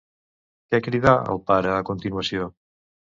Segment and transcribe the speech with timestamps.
[0.71, 2.49] Què cridà el pare a continuació?